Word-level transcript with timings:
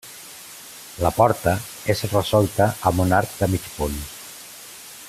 La 1.03 1.11
porta 1.17 1.53
és 1.95 2.03
resolta 2.15 2.69
amb 2.91 3.05
un 3.07 3.15
arc 3.21 3.39
de 3.43 3.51
mig 3.55 3.69
punt. 3.77 4.03